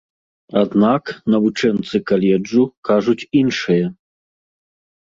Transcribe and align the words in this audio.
Аднак 0.61 1.11
навучэнцы 1.33 1.95
каледжу 2.13 2.63
кажуць 2.91 3.21
іншае. 3.45 3.83